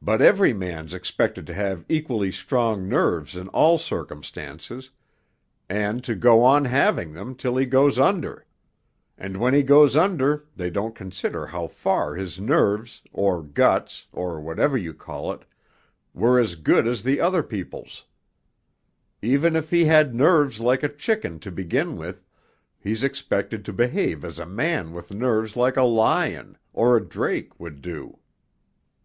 But 0.00 0.22
every 0.22 0.52
man's 0.52 0.94
expected 0.94 1.48
to 1.48 1.54
have 1.54 1.84
equally 1.88 2.30
strong 2.30 2.88
nerves 2.88 3.34
in 3.34 3.48
all 3.48 3.76
circumstances, 3.76 4.90
and 5.68 6.04
to 6.04 6.14
go 6.14 6.42
on 6.44 6.66
having 6.66 7.12
them 7.12 7.34
till 7.34 7.56
he 7.56 7.66
goes 7.66 7.98
under; 7.98 8.46
and 9.18 9.36
when 9.36 9.52
he 9.52 9.64
goes 9.64 9.96
under 9.96 10.46
they 10.54 10.70
don't 10.70 10.94
consider 10.94 11.44
how 11.46 11.66
far 11.66 12.14
his 12.14 12.38
nerves, 12.38 13.02
or 13.12 13.42
guts, 13.42 14.06
or 14.12 14.40
whatever 14.40 14.78
you 14.78 14.94
call 14.94 15.32
it, 15.32 15.44
were 16.14 16.38
as 16.38 16.54
good 16.54 16.86
as 16.86 17.04
other 17.18 17.42
people's. 17.42 18.04
Even 19.22 19.56
if 19.56 19.70
he 19.70 19.86
had 19.86 20.14
nerves 20.14 20.60
like 20.60 20.84
a 20.84 20.88
chicken 20.88 21.40
to 21.40 21.50
begin 21.50 21.96
with 21.96 22.22
he's 22.78 23.02
expected 23.02 23.64
to 23.64 23.72
behave 23.72 24.24
as 24.24 24.38
a 24.38 24.46
man 24.46 24.92
with 24.92 25.10
nerves 25.12 25.56
like 25.56 25.76
a 25.76 25.82
lion 25.82 26.56
or 26.72 26.96
a 26.96 27.04
Drake 27.04 27.58
would 27.58 27.80
do....' 27.80 28.20